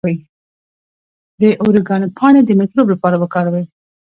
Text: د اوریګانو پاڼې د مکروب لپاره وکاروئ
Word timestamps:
د 1.39 1.41
اوریګانو 1.61 2.13
پاڼې 2.17 2.41
د 2.45 2.49
مکروب 2.59 2.87
لپاره 2.93 3.15
وکاروئ 3.19 3.65